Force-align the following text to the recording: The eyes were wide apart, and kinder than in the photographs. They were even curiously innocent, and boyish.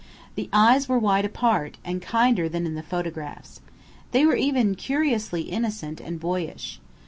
The 0.33 0.49
eyes 0.51 0.89
were 0.89 0.97
wide 0.97 1.25
apart, 1.25 1.77
and 1.85 2.01
kinder 2.01 2.49
than 2.49 2.65
in 2.65 2.73
the 2.73 2.81
photographs. 2.81 3.61
They 4.13 4.25
were 4.25 4.35
even 4.35 4.73
curiously 4.73 5.41
innocent, 5.43 6.01
and 6.01 6.19
boyish. 6.19 6.79